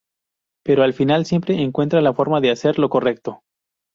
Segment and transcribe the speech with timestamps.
[0.65, 3.43] Pero al final, siempre encuentra la forma de hacer lo correcto.